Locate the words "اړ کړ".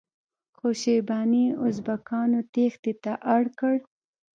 3.33-3.75